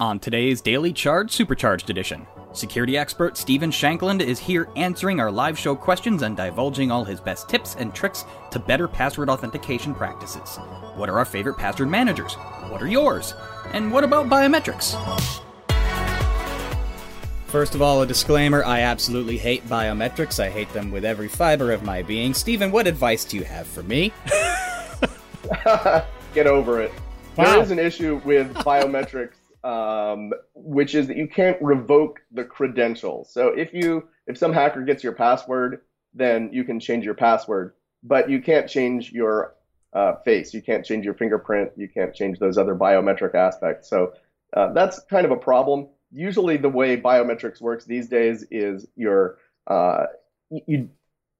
[0.00, 5.58] On today's Daily Charge Supercharged Edition, security expert Stephen Shankland is here answering our live
[5.58, 10.56] show questions and divulging all his best tips and tricks to better password authentication practices.
[10.94, 12.34] What are our favorite password managers?
[12.68, 13.34] What are yours?
[13.72, 14.94] And what about biometrics?
[17.48, 20.38] First of all, a disclaimer I absolutely hate biometrics.
[20.38, 22.34] I hate them with every fiber of my being.
[22.34, 24.12] Stephen, what advice do you have for me?
[26.34, 26.92] Get over it.
[27.36, 27.44] Wow.
[27.52, 29.34] There is an issue with biometrics,
[29.64, 33.32] um, which is that you can't revoke the credentials.
[33.32, 35.80] So if you if some hacker gets your password,
[36.14, 39.54] then you can change your password, but you can't change your
[39.92, 40.52] uh, face.
[40.54, 41.72] You can't change your fingerprint.
[41.76, 43.88] You can't change those other biometric aspects.
[43.88, 44.12] So
[44.54, 45.88] uh, that's kind of a problem.
[46.12, 50.06] Usually, the way biometrics works these days is your uh,
[50.50, 50.88] you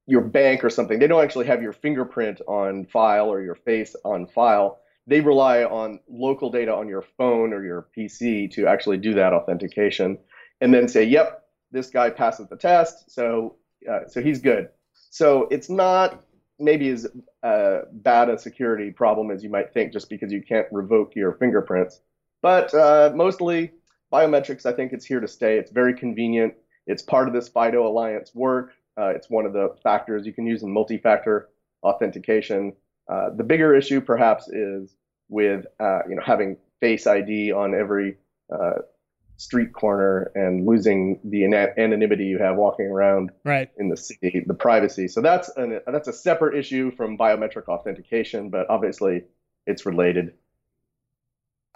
[0.07, 0.99] your bank or something.
[0.99, 5.65] They don't actually have your fingerprint on file or your face on file they rely
[5.65, 10.19] on local data on your phone or your PC to actually do that authentication,
[10.61, 13.57] and then say, "Yep, this guy passes the test, so
[13.91, 14.69] uh, so he's good."
[15.11, 16.23] So it's not
[16.59, 17.07] maybe as
[17.43, 21.33] uh, bad a security problem as you might think, just because you can't revoke your
[21.33, 22.01] fingerprints.
[22.43, 23.73] But uh, mostly
[24.13, 25.59] biometrics, I think it's here to stay.
[25.59, 26.55] It's very convenient.
[26.87, 28.73] It's part of this FIDO Alliance work.
[28.99, 31.49] Uh, it's one of the factors you can use in multi-factor
[31.83, 32.75] authentication.
[33.09, 34.95] Uh, the bigger issue, perhaps, is
[35.29, 38.17] with uh, you know having Face ID on every
[38.53, 38.75] uh,
[39.37, 43.69] street corner and losing the ana- anonymity you have walking around Right.
[43.79, 45.09] in the city, the privacy.
[45.09, 49.25] So that's an, that's a separate issue from biometric authentication, but obviously
[49.67, 50.35] it's related.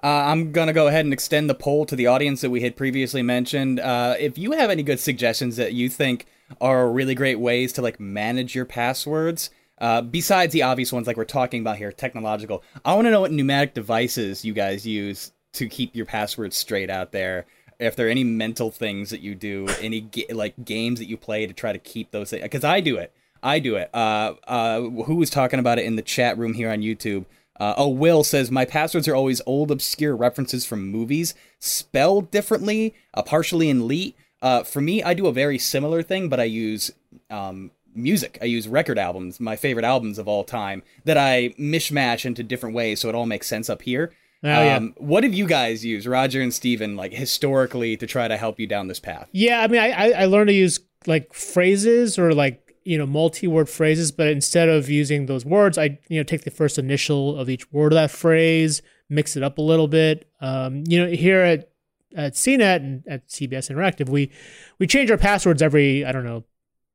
[0.04, 2.60] Uh, I'm going to go ahead and extend the poll to the audience that we
[2.60, 3.78] had previously mentioned.
[3.78, 6.26] Uh, if you have any good suggestions that you think
[6.60, 9.50] are really great ways to like manage your passwords,
[9.82, 13.20] uh, besides the obvious ones like we're talking about here, technological, I want to know
[13.20, 17.46] what mnemonic devices you guys use to keep your passwords straight out there.
[17.80, 21.16] If there are any mental things that you do, any ga- like games that you
[21.16, 23.12] play to try to keep those, things, because I do it.
[23.42, 23.90] I do it.
[23.92, 27.24] Uh, uh, who was talking about it in the chat room here on YouTube?
[27.58, 32.94] Uh, oh, Will says my passwords are always old, obscure references from movies, spelled differently,
[33.14, 34.16] uh, partially in leet.
[34.40, 36.92] Uh, for me, I do a very similar thing, but I use
[37.30, 38.38] um, music.
[38.40, 42.74] I use record albums, my favorite albums of all time, that I mishmash into different
[42.74, 44.12] ways so it all makes sense up here.
[44.44, 44.76] Oh, yeah.
[44.76, 48.58] um, What have you guys used, Roger and Stephen, like historically to try to help
[48.58, 49.28] you down this path?
[49.32, 53.06] Yeah, I mean, I, I I learned to use like phrases or like you know
[53.06, 57.38] multi-word phrases, but instead of using those words, I you know take the first initial
[57.38, 60.28] of each word of that phrase, mix it up a little bit.
[60.40, 61.70] Um, you know, here at
[62.16, 64.32] at CNET and at CBS Interactive, we
[64.80, 66.42] we change our passwords every I don't know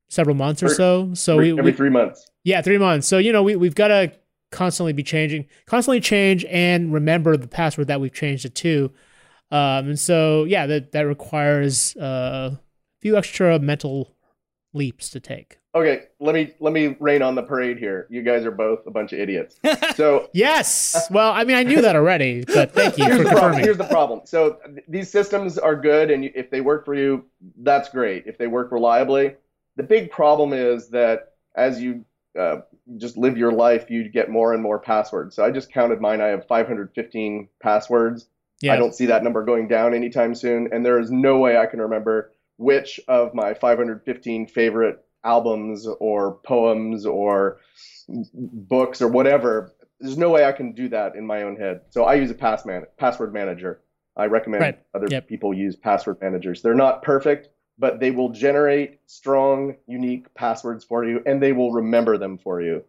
[0.08, 1.12] several months or so.
[1.14, 2.30] So Every, we, every we three months.
[2.44, 3.06] yeah three months.
[3.06, 4.12] So you know we we've got to
[4.50, 8.90] constantly be changing, constantly change and remember the password that we've changed it to.
[9.50, 12.60] Um, and so yeah, that that requires uh, a
[13.00, 14.14] few extra mental
[14.74, 15.58] leaps to take.
[15.74, 18.06] Okay, let me let me rain on the parade here.
[18.10, 19.60] You guys are both a bunch of idiots.
[19.94, 21.06] So Yes.
[21.10, 23.62] Well, I mean, I knew that already, but thank you here's for the problem.
[23.62, 24.20] Here's the problem.
[24.24, 27.24] So th- these systems are good, and you, if they work for you,
[27.58, 28.24] that's great.
[28.26, 29.34] If they work reliably,
[29.78, 32.04] the big problem is that as you
[32.38, 32.58] uh,
[32.98, 35.34] just live your life, you get more and more passwords.
[35.34, 36.20] So I just counted mine.
[36.20, 38.28] I have 515 passwords.
[38.60, 38.74] yeah.
[38.74, 41.66] I don't see that number going down anytime soon, and there is no way I
[41.66, 47.58] can remember which of my 515 favorite albums or poems or
[48.34, 49.72] books or whatever.
[50.00, 51.82] There's no way I can do that in my own head.
[51.90, 53.80] So I use a pass man- password manager.
[54.16, 54.78] I recommend Right.
[54.94, 55.28] other Yep.
[55.28, 56.62] people use password managers.
[56.62, 61.72] They're not perfect, but they will generate strong, unique passwords for you, and they will
[61.72, 62.82] remember them for you.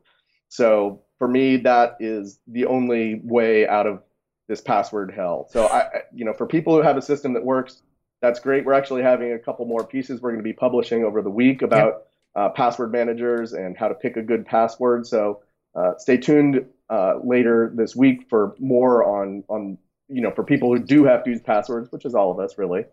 [0.49, 4.01] So for me, that is the only way out of
[4.47, 5.47] this password hell.
[5.51, 7.83] So I, you know, for people who have a system that works,
[8.21, 8.65] that's great.
[8.65, 11.61] We're actually having a couple more pieces we're going to be publishing over the week
[11.61, 12.03] about
[12.35, 15.05] uh, password managers and how to pick a good password.
[15.05, 15.43] So
[15.75, 20.75] uh, stay tuned uh, later this week for more on on you know for people
[20.75, 22.85] who do have to use passwords, which is all of us really.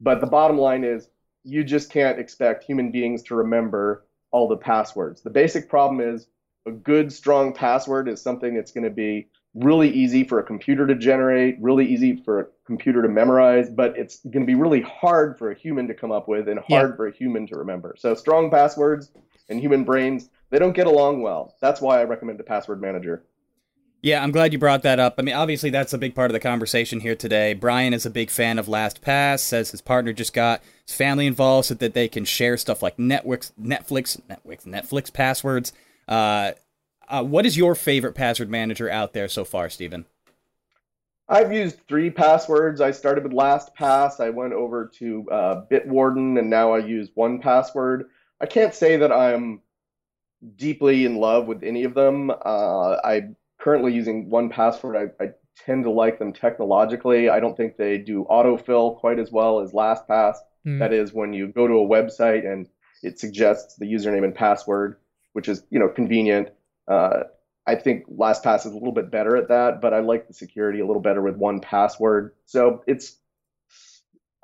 [0.00, 1.08] But the bottom line is
[1.44, 5.22] you just can't expect human beings to remember all the passwords.
[5.22, 6.26] The basic problem is
[6.66, 10.86] a good strong password is something that's going to be really easy for a computer
[10.86, 14.80] to generate, really easy for a computer to memorize, but it's going to be really
[14.80, 16.80] hard for a human to come up with and Yeah.
[16.80, 17.94] hard for a human to remember.
[17.96, 19.12] So strong passwords
[19.48, 21.54] and human brains, they don't get along well.
[21.60, 23.24] That's why I recommend a password manager.
[24.04, 25.14] Yeah, I'm glad you brought that up.
[25.16, 27.54] I mean, obviously, that's a big part of the conversation here today.
[27.54, 31.68] Brian is a big fan of LastPass, says his partner just got his family involved
[31.68, 35.72] so that they can share stuff like Netflix, Netflix, Netflix, Netflix passwords.
[36.06, 36.52] Uh,
[37.08, 40.04] uh, what is your favorite password manager out there so far, Stephen?
[41.26, 42.82] I've used three passwords.
[42.82, 44.20] I started with LastPass.
[44.20, 48.02] I went over to uh, Bitwarden, and now I use 1Password.
[48.38, 49.62] I can't say that I'm
[50.56, 52.30] deeply in love with any of them.
[52.30, 55.10] Uh, I'm currently using 1Password.
[55.18, 55.30] I, I,
[55.64, 57.28] tend to like them technologically.
[57.28, 60.34] I don't think they do autofill quite as well as LastPass.
[60.66, 60.80] Mm.
[60.80, 62.68] That is, when you go to a website and
[63.04, 64.96] it suggests the username and password,
[65.32, 66.48] which is you know convenient.
[66.88, 67.20] Uh,
[67.68, 70.80] I think LastPass is a little bit better at that, but I like the security
[70.80, 72.30] a little better with 1Password.
[72.46, 73.16] So it's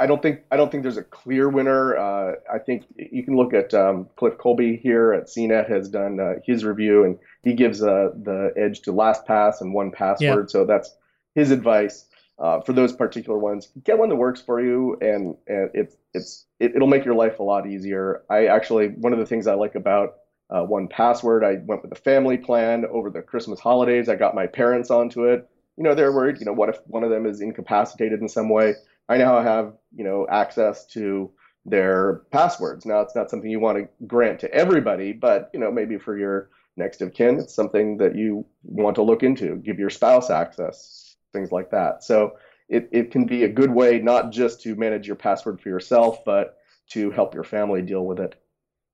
[0.01, 1.97] I don't think I don't think there's a clear winner.
[1.97, 6.19] Uh, I think you can look at um, Cliff Colby here at CNET has done
[6.19, 10.21] uh, his review, and he gives uh, the edge to LastPass and 1Password.
[10.21, 10.47] Yeah.
[10.47, 10.97] So that's
[11.35, 12.07] his advice
[12.39, 13.69] uh, for those particular ones.
[13.85, 17.39] Get one that works for you, and and it's it's it, will make your life
[17.39, 18.23] a lot easier.
[18.31, 20.15] I actually one of the things I like about
[20.49, 21.45] uh, 1Password.
[21.45, 24.09] I went with a family plan over the Christmas holidays.
[24.09, 25.47] I got my parents onto it.
[25.77, 26.41] You know, they're worried.
[26.41, 28.75] You know, what if one of them is incapacitated in some way?
[29.11, 31.31] I now have you know access to
[31.67, 32.87] their passwords.
[32.87, 36.17] Now it's not something you want to grant to everybody, but you know maybe for
[36.17, 39.57] your next of kin, it's something that you want to look into.
[39.57, 42.03] Give your spouse access, things like that.
[42.03, 42.37] So
[42.69, 46.25] it, it can be a good way not just to manage your password for yourself,
[46.25, 46.57] but
[46.91, 48.41] to help your family deal with it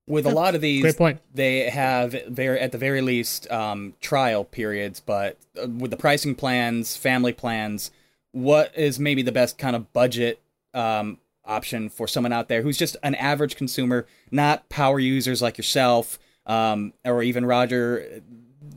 [0.07, 1.21] with a lot of these, Great point.
[1.35, 5.01] they have very at the very least um, trial periods.
[5.01, 7.91] But uh, with the pricing plans, family plans,
[8.37, 10.43] what is maybe the best kind of budget
[10.75, 11.17] um,
[11.47, 16.19] option for someone out there who's just an average consumer, not power users like yourself
[16.44, 18.21] um, or even Roger,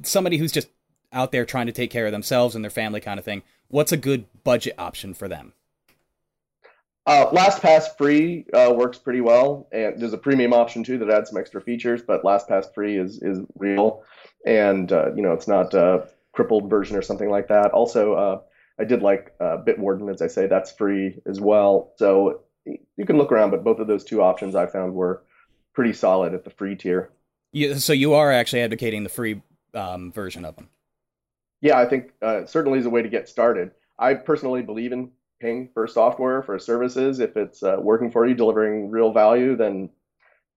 [0.02, 0.70] somebody who's just
[1.12, 3.44] out there trying to take care of themselves and their family, kind of thing.
[3.68, 5.52] What's a good budget option for them?
[7.06, 11.32] Uh, LastPass free uh, works pretty well, and there's a premium option too that adds
[11.32, 12.02] some extra features.
[12.02, 14.04] But LastPass free is is real,
[14.46, 17.72] and uh, you know it's not a crippled version or something like that.
[17.72, 18.40] Also, uh,
[18.80, 21.94] I did like uh, Bitwarden, as I say, that's free as well.
[21.98, 25.24] So you can look around, but both of those two options I found were
[25.74, 27.12] pretty solid at the free tier.
[27.52, 29.42] Yeah, so you are actually advocating the free
[29.74, 30.70] um, version of them.
[31.62, 33.72] Yeah, I think uh, certainly is a way to get started.
[33.98, 38.36] I personally believe in paying for software for services if it's uh, working for you
[38.36, 39.90] delivering real value then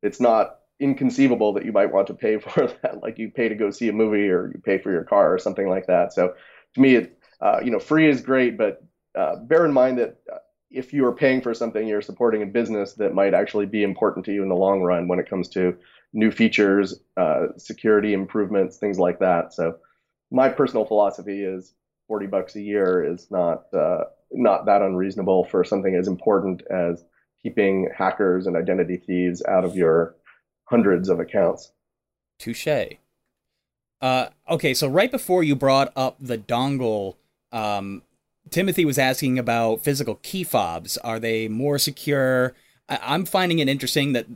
[0.03, 3.55] it's not inconceivable that you might want to pay for that like you pay to
[3.55, 6.35] go see a movie or you pay for your car or something like that so
[6.75, 8.83] to me it, uh, you know free is great but
[9.15, 10.39] uh, bear in mind that uh,
[10.71, 14.25] if you are paying for something you're supporting a business that might actually be important
[14.25, 15.77] to you in the long run when it comes to
[16.13, 19.77] new features uh, security improvements things like that so
[20.31, 21.75] my personal philosophy is
[22.09, 27.05] 40 bucks a year is not uh, not that unreasonable for something as important as
[27.43, 30.15] keeping hackers and identity thieves out of your
[30.65, 31.73] hundreds of accounts.
[32.39, 32.97] Touche.
[34.01, 37.17] Uh, okay, so right before you brought up the dongle,
[37.53, 38.03] um,
[38.51, 40.97] Timothy was asking about physical key fobs.
[40.99, 42.55] Are they more secure?
[42.89, 44.27] I- am finding it interesting that.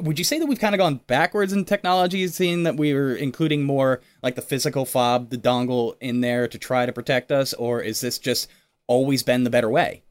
[0.00, 3.16] Would you say that we've kind of gone backwards in technology, seeing that we are
[3.16, 7.52] including more like the physical fob, the dongle in there to try to protect us,
[7.54, 8.48] or is this just
[8.88, 10.02] always been the better way.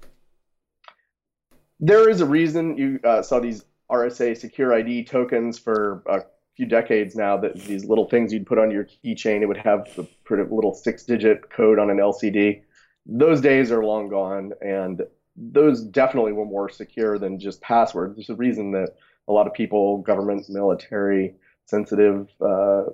[1.79, 6.21] There is a reason you uh, saw these RSA SecurID tokens for a
[6.57, 7.37] few decades now.
[7.37, 11.49] That these little things you'd put on your keychain, it would have the little six-digit
[11.49, 12.63] code on an LCD.
[13.05, 15.03] Those days are long gone, and
[15.37, 18.15] those definitely were more secure than just passwords.
[18.15, 18.95] There's a reason that
[19.27, 22.85] a lot of people, government, military, sensitive uh,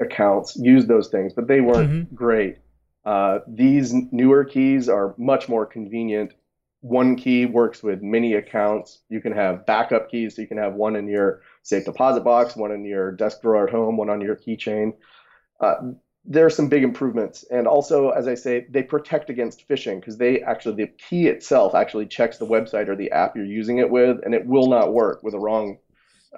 [0.00, 2.14] accounts use those things, but they weren't mm-hmm.
[2.14, 2.58] great.
[3.04, 6.32] Uh, these newer keys are much more convenient.
[6.86, 9.00] One key works with many accounts.
[9.08, 12.54] You can have backup keys, so you can have one in your safe deposit box,
[12.54, 14.92] one in your desk drawer at home, one on your keychain.
[15.58, 15.74] Uh,
[16.24, 20.16] there are some big improvements, and also, as I say, they protect against phishing because
[20.16, 23.90] they actually the key itself actually checks the website or the app you're using it
[23.90, 25.78] with, and it will not work with a wrong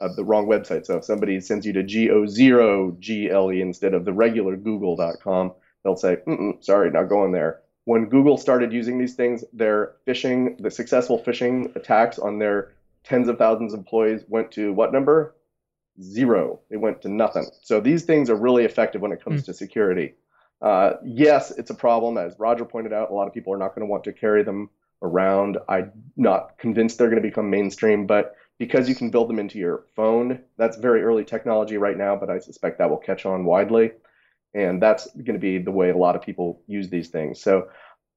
[0.00, 0.86] uh, the wrong website.
[0.86, 5.52] So if somebody sends you to go0gle instead of the regular google.com,
[5.84, 6.16] they'll say,
[6.60, 7.60] sorry, not going there.
[7.88, 13.28] When Google started using these things, their phishing, the successful phishing attacks on their tens
[13.28, 15.34] of thousands of employees went to what number?
[15.98, 16.60] Zero.
[16.68, 17.46] It went to nothing.
[17.62, 19.46] So these things are really effective when it comes mm.
[19.46, 20.16] to security.
[20.60, 22.18] Uh, yes, it's a problem.
[22.18, 24.42] As Roger pointed out, a lot of people are not going to want to carry
[24.42, 24.68] them
[25.00, 25.56] around.
[25.66, 29.58] I'm not convinced they're going to become mainstream, but because you can build them into
[29.58, 33.46] your phone, that's very early technology right now, but I suspect that will catch on
[33.46, 33.92] widely
[34.54, 37.40] and that's going to be the way a lot of people use these things.
[37.40, 37.68] So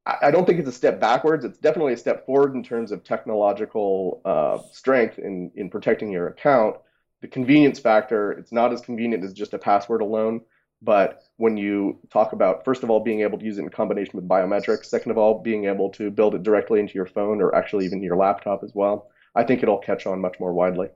[0.06, 1.46] I don't think it's a step backwards.
[1.46, 6.28] It's definitely a step forward in terms of technological uh, strength in in protecting your
[6.28, 6.78] account.
[7.22, 10.42] The convenience factor, it's not as convenient as just a password alone.
[10.82, 14.14] But when you talk about, first of all, being able to use it in combination
[14.16, 17.54] with biometrics, second of all, being able to build it directly into your phone or
[17.54, 20.88] actually even your laptop as well, I think it'll catch on much more widely.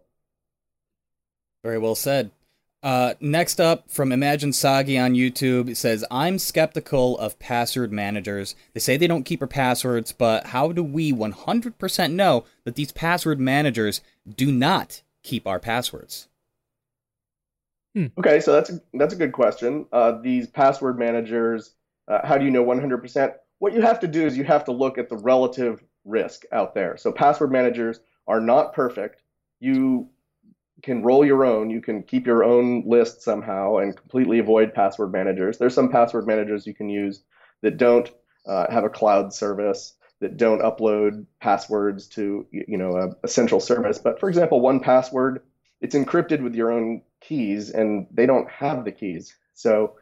[1.64, 2.32] Very well said.
[2.86, 8.56] Uh, next up from Imagine Sagi on YouTube it says, I'm skeptical of password managers.
[8.76, 12.92] They say they don't keep our passwords, but how do we 100% know that these
[12.92, 16.28] password managers do not keep our passwords?
[17.96, 18.08] Hmm.
[18.20, 19.88] Okay, so that's a, that's a good question.
[19.92, 21.74] Uh, these password managers,
[22.08, 23.34] uh, how do you know 100%?
[23.58, 26.76] What you have to do is you have to look at the relative risk out
[26.76, 26.98] there.
[26.98, 29.24] So password managers are not perfect.
[29.60, 30.10] You
[30.86, 31.72] can roll your own.
[31.72, 35.58] You can keep your own list somehow and completely avoid password managers.
[35.58, 37.24] There's some password managers you can use
[37.64, 38.10] that don't
[38.48, 43.60] uh, have a cloud service, that don't upload passwords to you know a, a central
[43.60, 43.98] service.
[43.98, 45.40] But for example, 1Password,
[45.82, 49.36] it's encrypted with your own keys, and they don't have the keys.
[49.56, 49.96] So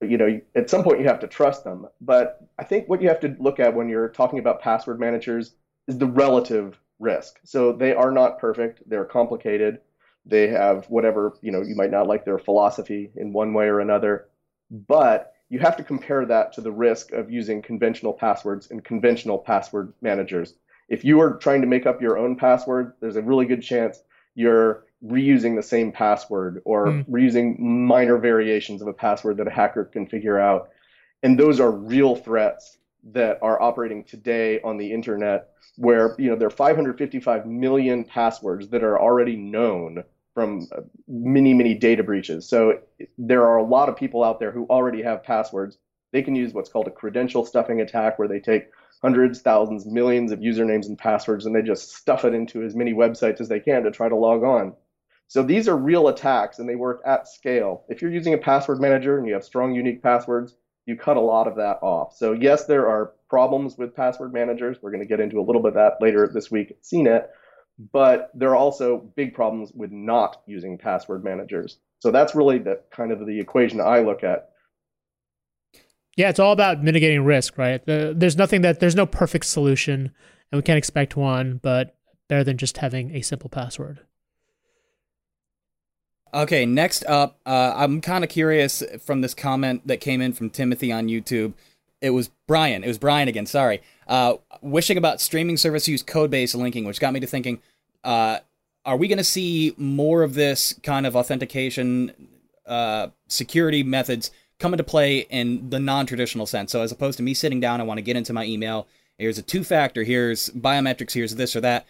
[0.00, 1.88] you know at some point you have to trust them.
[2.00, 5.52] But I think what you have to look at when you're talking about password managers
[5.88, 7.38] is the relative risk.
[7.44, 8.82] So they are not perfect.
[8.88, 9.80] They're complicated.
[10.26, 13.80] They have whatever, you know, you might not like their philosophy in one way or
[13.80, 14.28] another,
[14.70, 19.38] but you have to compare that to the risk of using conventional passwords and conventional
[19.38, 20.54] password managers.
[20.88, 24.02] If you are trying to make up your own password, there's a really good chance
[24.34, 27.08] you're reusing the same password or mm.
[27.08, 30.70] reusing minor variations of a password that a hacker can figure out.
[31.22, 32.76] And those are real threats
[33.12, 38.68] that are operating today on the internet where you know there are 555 million passwords
[38.68, 40.02] that are already known
[40.34, 42.48] from uh, many many data breaches.
[42.48, 42.80] So
[43.16, 45.78] there are a lot of people out there who already have passwords.
[46.12, 48.64] They can use what's called a credential stuffing attack where they take
[49.02, 52.92] hundreds thousands millions of usernames and passwords and they just stuff it into as many
[52.92, 54.74] websites as they can to try to log on.
[55.28, 57.84] So these are real attacks and they work at scale.
[57.88, 60.56] If you're using a password manager and you have strong unique passwords
[60.88, 62.16] you cut a lot of that off.
[62.16, 64.78] So yes, there are problems with password managers.
[64.80, 67.26] We're going to get into a little bit of that later this week at CNET,
[67.92, 71.76] but there are also big problems with not using password managers.
[71.98, 74.48] So that's really the kind of the equation I look at.
[76.16, 77.84] Yeah, it's all about mitigating risk, right?
[77.84, 80.10] The, there's nothing that there's no perfect solution,
[80.50, 81.96] and we can't expect one, but
[82.28, 84.00] better than just having a simple password.
[86.32, 90.50] Okay, next up, uh, I'm kind of curious from this comment that came in from
[90.50, 91.54] Timothy on YouTube.
[92.02, 92.84] It was Brian.
[92.84, 93.46] It was Brian again.
[93.46, 93.80] Sorry.
[94.06, 97.60] Uh, wishing about streaming service use code based linking, which got me to thinking:
[98.04, 98.38] uh,
[98.84, 102.12] Are we going to see more of this kind of authentication
[102.66, 106.72] uh, security methods come into play in the non-traditional sense?
[106.72, 108.86] So as opposed to me sitting down, I want to get into my email.
[109.16, 110.04] Here's a two-factor.
[110.04, 111.12] Here's biometrics.
[111.12, 111.86] Here's this or that.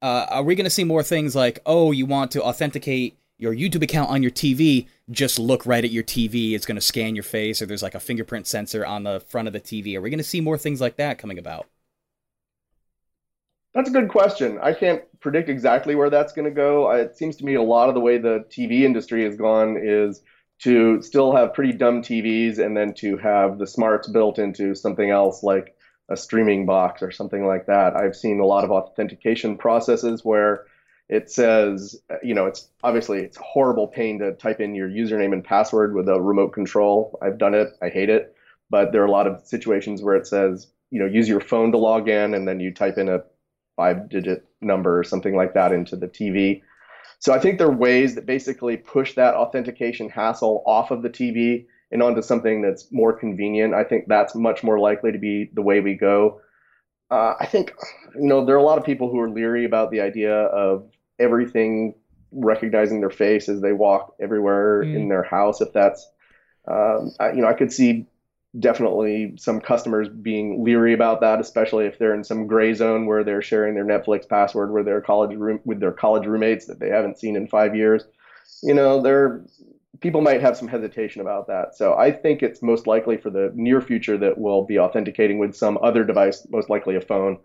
[0.00, 3.54] Uh, are we going to see more things like, oh, you want to authenticate your
[3.54, 6.52] YouTube account on your TV, just look right at your TV.
[6.52, 9.48] It's going to scan your face, or there's like a fingerprint sensor on the front
[9.48, 9.96] of the TV.
[9.96, 11.66] Are we going to see more things like that coming about?
[13.74, 14.58] That's a good question.
[14.62, 16.90] I can't predict exactly where that's going to go.
[16.92, 20.22] It seems to me a lot of the way the TV industry has gone is
[20.60, 25.10] to still have pretty dumb TVs and then to have the smarts built into something
[25.10, 25.74] else like
[26.08, 27.96] a streaming box or something like that.
[27.96, 30.66] I've seen a lot of authentication processes where
[31.12, 35.44] it says, you know, it's obviously it's horrible pain to type in your username and
[35.44, 37.18] password with a remote control.
[37.20, 37.68] I've done it.
[37.82, 38.34] I hate it.
[38.70, 41.70] But there are a lot of situations where it says, you know, use your phone
[41.72, 43.20] to log in and then you type in a
[43.76, 46.62] five digit number or something like that into the TV.
[47.18, 51.10] So I think there are ways that basically push that authentication hassle off of the
[51.10, 53.74] TV and onto something that's more convenient.
[53.74, 56.40] I think that's much more likely to be the way we go.
[57.10, 57.74] Uh, I think,
[58.14, 60.88] you know, there are a lot of people who are leery about the idea of
[61.18, 61.94] everything
[62.32, 64.94] recognizing their face as they walk everywhere mm.
[64.94, 65.60] in their house.
[65.60, 66.08] If that's,
[66.66, 68.06] um, I, you know, I could see
[68.58, 73.24] definitely some customers being leery about that, especially if they're in some gray zone where
[73.24, 76.88] they're sharing their Netflix password with their college room with their college roommates that they
[76.88, 78.04] haven't seen in five years.
[78.62, 79.42] You know, there
[80.00, 81.76] people might have some hesitation about that.
[81.76, 85.54] So I think it's most likely for the near future that we'll be authenticating with
[85.54, 87.38] some other device, most likely a phone,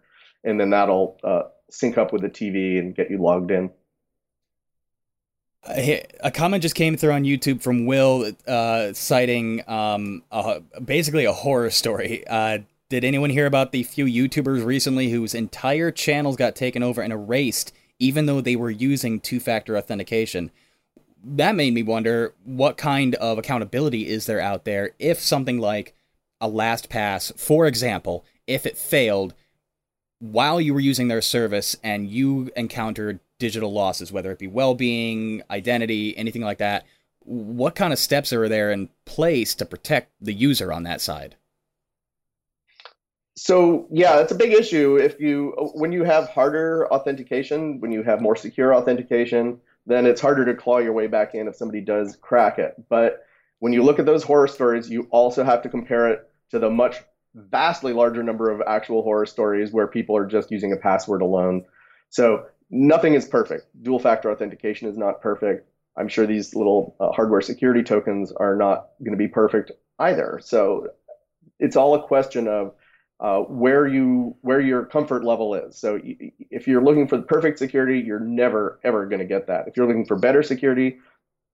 [0.43, 3.69] and then that'll uh, sync up with the TV and get you logged in.
[5.69, 11.33] A comment just came through on YouTube from Will, uh, citing um, a, basically a
[11.33, 12.25] horror story.
[12.25, 12.59] Uh,
[12.89, 17.11] did anyone hear about the few YouTubers recently whose entire channels got taken over and
[17.11, 20.51] erased, even though they were using two-factor authentication?
[21.21, 25.93] That made me wonder what kind of accountability is there out there if something like
[26.39, 29.33] a LastPass, for example, if it failed,
[30.19, 34.75] while you were using their service and you encountered digital losses, whether it be well
[34.75, 36.85] being, identity, anything like that,
[37.19, 41.35] what kind of steps are there in place to protect the user on that side?
[43.35, 44.95] So yeah, that's a big issue.
[44.95, 50.21] If you when you have harder authentication, when you have more secure authentication, then it's
[50.21, 52.73] harder to claw your way back in if somebody does crack it.
[52.89, 53.25] But
[53.59, 56.69] when you look at those horror stories, you also have to compare it to the
[56.69, 56.97] much
[57.37, 61.63] vastly larger number of actual horror stories where people are just using a password alone.
[62.09, 63.67] So nothing is perfect.
[63.83, 65.69] Dual factor authentication is not perfect.
[65.97, 70.39] I'm sure these little uh, hardware security tokens are not going to be perfect either.
[70.43, 70.87] So
[71.59, 72.73] it's all a question of
[73.19, 75.77] uh, where you where your comfort level is.
[75.77, 79.67] So if you're looking for the perfect security, you're never ever going to get that.
[79.67, 80.99] If you're looking for better security,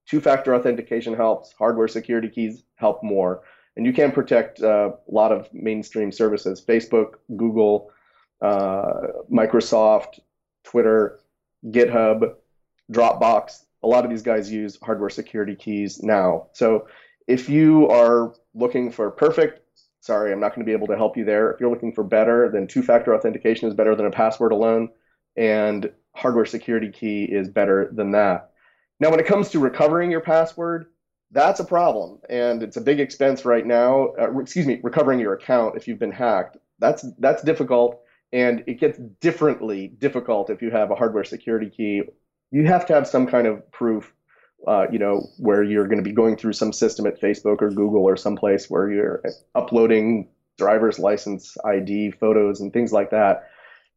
[0.06, 1.52] two-factor authentication helps.
[1.52, 3.42] Hardware security keys help more,
[3.76, 7.90] and you can protect uh, a lot of mainstream services: Facebook, Google,
[8.40, 10.20] uh, Microsoft,
[10.64, 11.20] Twitter,
[11.66, 12.34] GitHub,
[12.92, 13.64] Dropbox.
[13.82, 16.46] A lot of these guys use hardware security keys now.
[16.52, 16.88] So
[17.26, 19.60] if you are looking for perfect,
[20.00, 21.50] sorry, I'm not going to be able to help you there.
[21.50, 24.90] If you're looking for better, then two factor authentication is better than a password alone,
[25.36, 28.50] and hardware security key is better than that.
[29.00, 30.86] Now, when it comes to recovering your password,
[31.30, 34.14] that's a problem, and it's a big expense right now.
[34.20, 36.56] Uh, excuse me, recovering your account if you've been hacked.
[36.78, 38.04] That's that's difficult
[38.34, 42.02] and it gets differently difficult if you have a hardware security key.
[42.50, 44.12] You have to have some kind of proof,
[44.66, 47.70] uh, you know, where you're going to be going through some system at Facebook or
[47.70, 49.22] Google or someplace where you're
[49.54, 50.28] uploading
[50.58, 53.50] driver's license ID photos and things like that.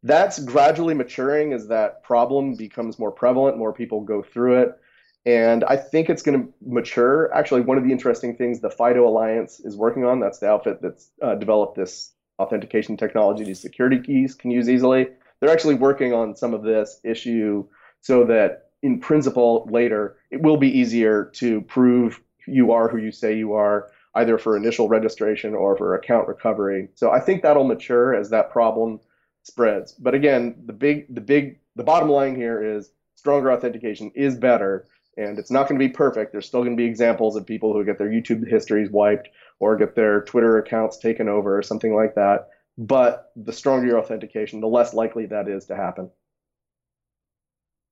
[0.04, 4.80] That's gradually maturing as that problem becomes more prevalent, more people go through it.
[5.26, 7.34] And I think it's going to mature.
[7.34, 10.82] Actually, one of the interesting things the FIDO Alliance is working on, that's the outfit
[10.82, 15.08] that's uh, developed this authentication technology these security keys can use easily.
[15.40, 17.66] They're actually working on some of this issue
[18.02, 23.12] so that in principle later it will be easier to prove you are who you
[23.12, 26.90] say you are either for initial registration or for account recovery.
[26.96, 29.00] So I think that'll mature as that problem
[29.44, 29.94] spreads.
[29.94, 34.88] But again, the big the big the bottom line here is stronger authentication is better
[35.18, 36.32] and it's not going to be perfect.
[36.32, 39.76] There's still going to be examples of people who get their YouTube histories wiped or
[39.76, 42.50] get their Twitter accounts taken over or something like that.
[42.78, 46.12] But the stronger your authentication, the less likely that is to happen.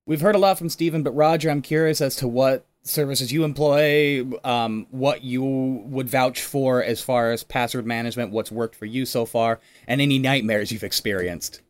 [0.06, 3.42] We've heard a lot from Stephen, but Roger, I'm curious as to what services you
[3.42, 8.86] employ, um, what you would vouch for as far as password management, what's worked for
[8.86, 9.58] you so far,
[9.88, 11.60] and any nightmares you've experienced.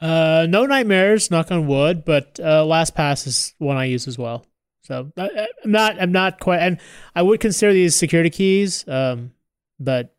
[0.00, 4.46] Uh, no nightmares, knock on wood, but uh, LastPass is one I use as well.
[4.84, 6.78] So I, am not I'm not quite, and
[7.14, 8.86] I would consider these security keys.
[8.86, 9.32] Um,
[9.80, 10.14] but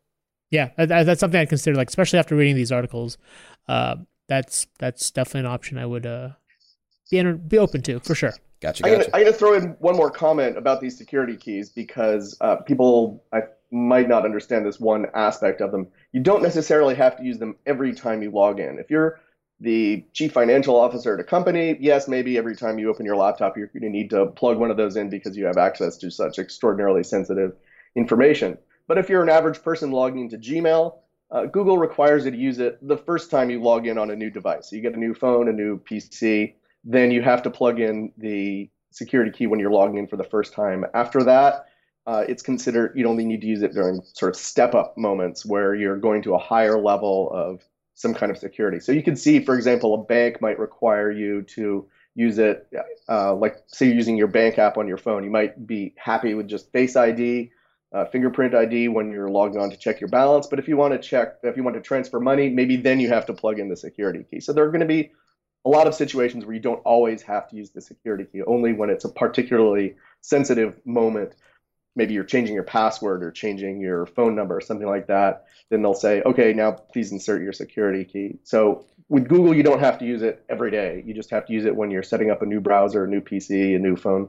[0.50, 3.16] yeah, that, that's something I'd consider, like especially after reading these articles.
[3.68, 3.96] Uh,
[4.28, 6.30] that's that's definitely an option I would uh
[7.10, 8.34] be be open to for sure.
[8.60, 8.82] Gotcha.
[8.82, 9.14] gotcha.
[9.14, 13.22] I'm going to throw in one more comment about these security keys because uh, people
[13.32, 15.88] I might not understand this one aspect of them.
[16.12, 18.78] You don't necessarily have to use them every time you log in.
[18.78, 19.20] If you're
[19.60, 23.56] the chief financial officer at a company, yes, maybe every time you open your laptop,
[23.56, 26.10] you're going to need to plug one of those in because you have access to
[26.10, 27.54] such extraordinarily sensitive
[27.94, 28.58] information.
[28.86, 30.96] But if you're an average person logging into Gmail,
[31.30, 34.16] uh, Google requires you to use it the first time you log in on a
[34.16, 34.70] new device.
[34.70, 38.12] So you get a new phone, a new PC, then you have to plug in
[38.16, 40.84] the security key when you're logging in for the first time.
[40.94, 41.66] After that,
[42.06, 45.44] uh, it's considered you only need to use it during sort of step up moments
[45.44, 47.60] where you're going to a higher level of
[47.96, 48.78] some kind of security.
[48.78, 52.68] So you can see, for example, a bank might require you to use it,
[53.08, 55.24] uh, like say you're using your bank app on your phone.
[55.24, 57.50] You might be happy with just Face ID,
[57.94, 60.46] uh, fingerprint ID when you're logging on to check your balance.
[60.46, 63.08] But if you want to check, if you want to transfer money, maybe then you
[63.08, 64.40] have to plug in the security key.
[64.40, 65.10] So there are going to be
[65.64, 68.74] a lot of situations where you don't always have to use the security key, only
[68.74, 71.32] when it's a particularly sensitive moment
[71.96, 75.82] maybe you're changing your password or changing your phone number or something like that, then
[75.82, 78.38] they'll say, okay, now please insert your security key.
[78.44, 81.02] So with Google, you don't have to use it every day.
[81.04, 83.20] You just have to use it when you're setting up a new browser, a new
[83.20, 84.28] PC, a new phone.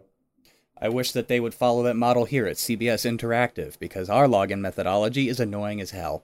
[0.79, 4.59] I wish that they would follow that model here at CBS Interactive because our login
[4.59, 6.23] methodology is annoying as hell.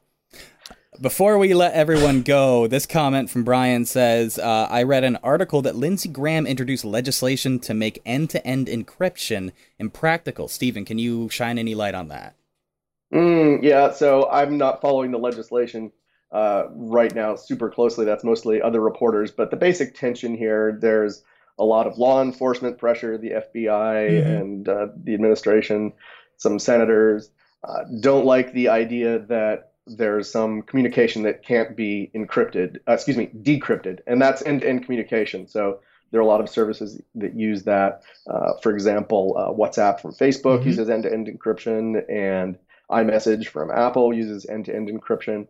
[1.02, 5.62] Before we let everyone go, this comment from Brian says uh, I read an article
[5.64, 10.48] that Lindsey Graham introduced legislation to make end to end encryption impractical.
[10.48, 12.36] Stephen, can you shine any light on that?
[13.14, 15.92] Mm, yeah, so I'm not following the legislation
[16.32, 18.06] uh, right now super closely.
[18.06, 19.32] That's mostly other reporters.
[19.32, 21.24] But the basic tension here there's
[21.60, 24.30] a lot of law enforcement pressure, the FBI mm-hmm.
[24.30, 25.94] and uh, the administration,
[26.38, 27.30] some senators.
[27.64, 33.18] Uh, don't like the idea that there's some communication that can't be encrypted, uh, excuse
[33.18, 35.48] me, decrypted, and that's end-to-end communication.
[35.48, 35.80] So
[36.12, 38.04] there are a lot of services that use that.
[38.28, 40.70] Uh, for example, uh, WhatsApp from Facebook mm-hmm.
[40.70, 42.58] uses end-to-end encryption, and
[42.90, 45.48] iMessage from Apple uses end-to-end encryption.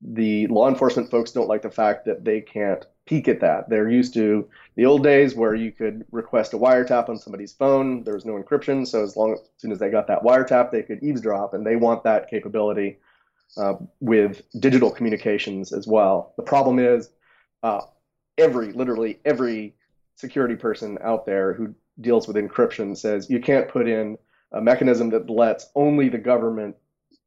[0.00, 3.68] The law enforcement folks don't like the fact that they can't peek at that.
[3.68, 8.04] They're used to the old days where you could request a wiretap on somebody's phone.
[8.04, 10.82] There was no encryption, so as long as soon as they got that wiretap, they
[10.82, 12.98] could eavesdrop, and they want that capability
[13.56, 16.34] uh, with digital communications as well.
[16.36, 17.10] The problem is
[17.62, 17.82] uh,
[18.38, 19.74] every, literally every
[20.16, 24.18] security person out there who deals with encryption says you can't put in
[24.52, 26.76] a mechanism that lets only the government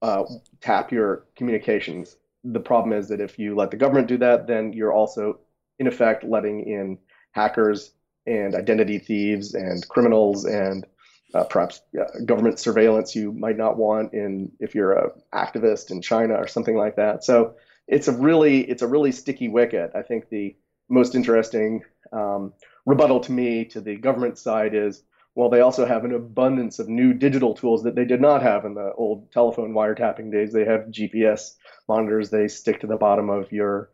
[0.02, 0.24] uh,
[0.62, 2.18] tap your communications.
[2.44, 5.40] The problem is that if you let the government do that, then you're also,
[5.80, 6.98] in effect, letting in
[7.32, 7.92] hackers
[8.26, 10.86] and identity thieves and criminals and
[11.34, 11.82] uh, perhaps
[12.26, 16.76] government surveillance you might not want in if you're a activist in China or something
[16.76, 17.24] like that.
[17.24, 17.56] So
[17.88, 19.92] it's a really it's a really sticky wicket.
[19.96, 20.56] I think the
[20.90, 22.54] most interesting um,
[22.86, 25.04] rebuttal to me to the government side is
[25.38, 28.66] well, they also have an abundance of new digital tools that they did not have
[28.66, 30.52] in the old telephone wiretapping days.
[30.52, 31.54] They have GPS
[31.88, 33.92] monitors they stick to the bottom of your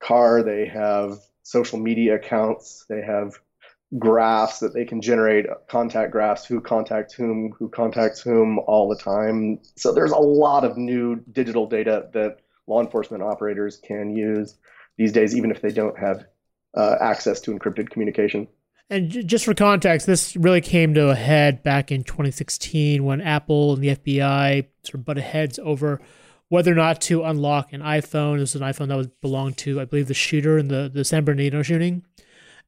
[0.00, 0.42] car.
[0.42, 2.86] They have social media accounts.
[2.88, 3.38] They have
[3.98, 8.96] graphs that they can generate contact graphs who contacts whom who contacts whom all the
[8.96, 14.56] time so there's a lot of new digital data that law enforcement operators can use
[14.96, 16.26] these days even if they don't have
[16.76, 18.46] uh, access to encrypted communication.
[18.88, 23.74] And just for context, this really came to a head back in 2016 when Apple
[23.74, 26.00] and the FBI sort of butted heads over
[26.48, 28.38] whether or not to unlock an iPhone.
[28.38, 31.04] This was an iPhone that was belonged to, I believe, the shooter in the, the
[31.04, 32.04] San Bernardino shooting.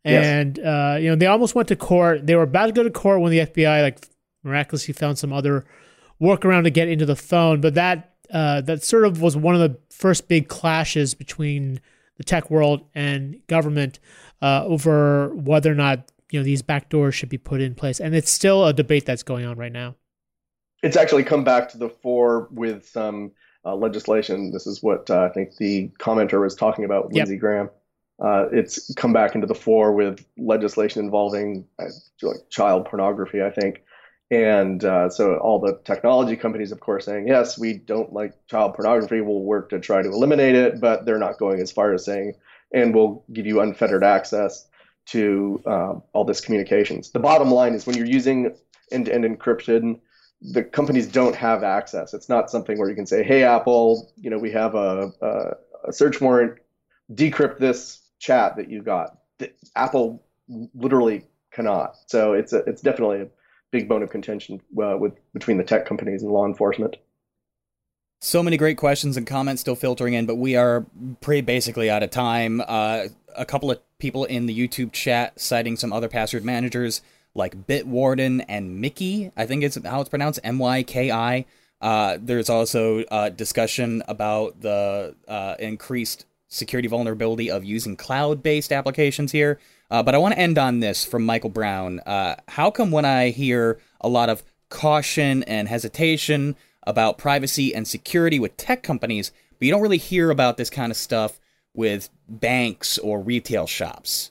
[0.09, 0.67] And yes.
[0.67, 2.27] uh, you know, they almost went to court.
[2.27, 4.09] They were about to go to court when the FBI like
[4.43, 5.65] miraculously found some other
[6.21, 7.61] workaround to get into the phone.
[7.61, 11.81] But that uh, that sort of was one of the first big clashes between
[12.17, 13.99] the tech world and government
[14.43, 18.15] uh, over whether or not you know these backdoors should be put in place, and
[18.15, 19.95] it's still a debate that's going on right now.
[20.83, 23.33] It's actually come back to the fore with some
[23.65, 24.53] uh, legislation.
[24.53, 27.41] This is what uh, I think the commenter was talking about Lindsey yep.
[27.41, 27.71] Graham.
[28.23, 31.85] Uh, it's come back into the fore with legislation involving uh,
[32.23, 33.83] like child pornography, I think.
[34.31, 38.75] And uh, so all the technology companies, of course, saying, yes, we don't like child
[38.75, 39.21] pornography.
[39.21, 42.35] We'll work to try to eliminate it, but they're not going as far as saying,
[42.75, 44.67] and we'll give you unfettered access
[45.07, 47.11] to um, all this communications.
[47.11, 48.55] The bottom line is when you're using
[48.93, 50.01] end-to-end encryption,
[50.43, 52.13] the companies don't have access.
[52.13, 55.89] It's not something where you can say, hey, Apple, you know, we have a, a,
[55.89, 56.59] a search warrant,
[57.15, 59.19] decrypt this chat that you got.
[59.77, 60.23] Apple
[60.75, 61.97] literally cannot.
[62.07, 63.29] So it's a, it's definitely a
[63.71, 66.97] big bone of contention uh, with between the tech companies and law enforcement.
[68.21, 70.85] So many great questions and comments still filtering in, but we are
[71.21, 72.61] pretty basically out of time.
[72.67, 73.05] Uh,
[73.37, 77.01] a couple of people in the YouTube chat citing some other password managers
[77.35, 79.31] like Bitwarden and Mickey.
[79.37, 81.45] I think it's how it's pronounced M Y K I.
[81.81, 88.73] Uh, there's also a discussion about the uh, increased security vulnerability of using cloud based
[88.73, 89.59] applications here.
[89.91, 92.01] Uh, but I want to end on this from Michael Brown.
[92.01, 96.57] Uh, how come when I hear a lot of caution and hesitation
[96.87, 100.91] about privacy and security with tech companies, but you don't really hear about this kind
[100.91, 101.39] of stuff
[101.75, 104.31] with banks or retail shops?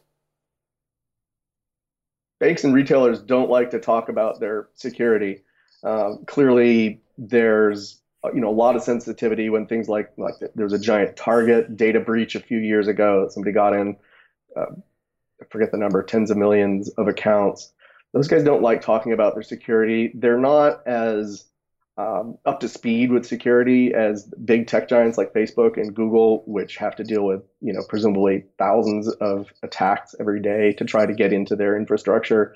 [2.39, 5.43] Banks and retailers don't like to talk about their security.
[5.84, 8.01] Uh, clearly, there's
[8.34, 12.00] you know a lot of sensitivity when things like like there's a giant Target data
[12.00, 13.96] breach a few years ago that somebody got in.
[14.56, 14.66] Uh,
[15.42, 17.72] I forget the number, tens of millions of accounts.
[18.13, 20.12] Those guys don't like talking about their security.
[20.16, 21.46] They're not as
[21.98, 26.78] um, up to speed with security as big tech giants like Facebook and Google, which
[26.78, 31.13] have to deal with you know presumably thousands of attacks every day to try to
[31.13, 32.56] get into their infrastructure.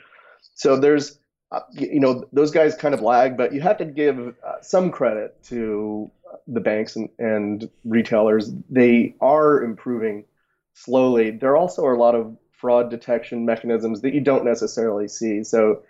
[0.56, 1.20] So there's
[1.52, 4.92] uh, you know those guys kind of lag, but you have to give uh, some
[4.92, 6.10] credit to
[6.48, 8.52] the banks and, and retailers.
[8.70, 10.26] They are improving
[10.74, 11.32] slowly.
[11.32, 15.44] There also are a lot of fraud detection mechanisms that you don't necessarily see.
[15.44, 15.84] So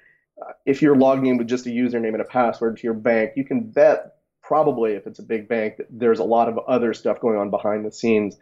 [0.66, 3.44] if you're logging in with just a username and a password to your bank, you
[3.44, 7.20] can bet probably if it's a big bank that there's a lot of other stuff
[7.20, 8.38] going on behind the scenes.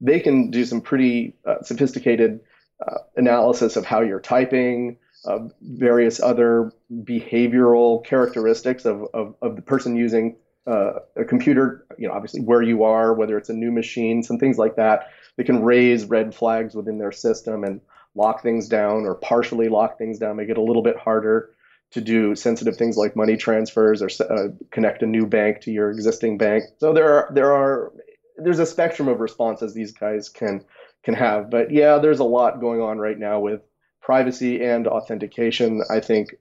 [0.00, 2.40] They can do some pretty uh, sophisticated
[2.86, 9.62] uh, analysis of how you're typing, uh, various other behavioral characteristics of, of, of the
[9.62, 13.70] person using uh, a computer, you know, obviously where you are, whether it's a new
[13.70, 15.08] machine, some things like that.
[15.36, 17.80] They can raise red flags within their system and
[18.14, 21.50] lock things down or partially lock things down, make it a little bit harder
[21.90, 25.90] to do sensitive things like money transfers or uh, connect a new bank to your
[25.90, 26.64] existing bank.
[26.78, 27.92] So there are there are
[28.36, 30.64] there's a spectrum of responses these guys can
[31.04, 31.50] can have.
[31.50, 33.60] But yeah, there's a lot going on right now with
[34.04, 36.34] privacy and authentication, I think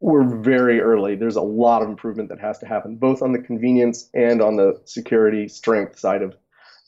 [0.00, 1.16] we're very early.
[1.16, 4.56] There's a lot of improvement that has to happen, both on the convenience and on
[4.56, 6.34] the security strength side of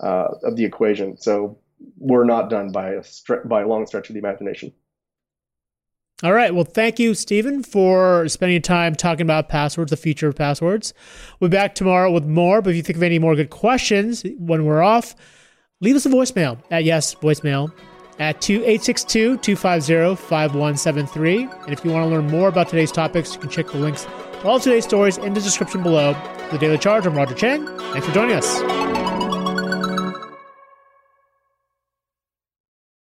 [0.01, 1.19] uh, of the equation.
[1.19, 1.59] So
[1.99, 4.73] we're not done by a stre- by a long stretch of the imagination.
[6.23, 6.55] All right.
[6.55, 10.93] Well, thank you, Stephen, for spending time talking about passwords, the future of passwords.
[11.41, 12.61] We'll be back tomorrow with more.
[12.63, 15.15] But if you think of any more good questions when we're off,
[15.81, 17.73] leave us a voicemail at yes voicemail
[18.21, 21.43] at 2862 250 5173.
[21.43, 24.05] And if you want to learn more about today's topics, you can check the links
[24.05, 26.15] to all today's stories in the description below.
[26.15, 27.67] For the Daily Charge, I'm Roger Chang.
[27.67, 29.00] Thanks for joining us.